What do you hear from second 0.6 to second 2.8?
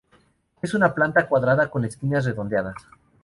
Es de planta cuadrada, con esquinas redondeadas.